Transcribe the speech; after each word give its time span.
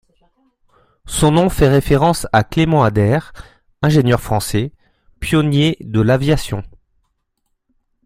Son 1.05 1.29
nom 1.33 1.47
fait 1.49 1.67
référence 1.67 2.25
à 2.33 2.43
Clément 2.43 2.83
Ader, 2.83 3.19
ingénieur 3.83 4.19
français, 4.19 4.73
pionnier 5.19 5.77
de 5.79 6.01
l'aviation. 6.01 6.63